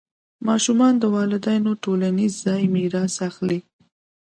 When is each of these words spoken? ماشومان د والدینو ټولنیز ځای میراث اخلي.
ماشومان 0.47 0.93
د 0.99 1.03
والدینو 1.15 1.71
ټولنیز 1.83 2.33
ځای 2.45 2.61
میراث 2.75 3.15
اخلي. 3.29 3.59